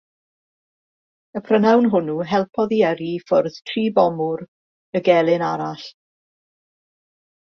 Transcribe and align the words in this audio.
Y 1.39 1.41
prynhawn 1.49 1.89
hwnnw 1.95 2.15
helpodd 2.31 2.73
i 2.77 2.79
yrru 2.93 3.09
i 3.19 3.21
ffwrdd 3.27 3.59
tri 3.71 3.83
bomiwr 3.99 4.43
y 5.01 5.05
gelyn 5.09 5.45
arall. 5.49 5.85